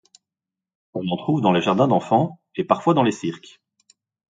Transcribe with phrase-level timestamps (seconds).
[0.95, 3.61] On en trouve dans les jardins d'enfants, et parfois dans les cirques.